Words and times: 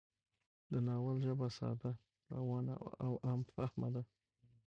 د 0.71 0.73
ناول 0.87 1.17
ژبه 1.25 1.47
ساده، 1.57 1.91
روانه 2.35 2.73
او 3.05 3.11
عام 3.27 3.41
فهمه 3.55 3.89
ده 3.95 4.01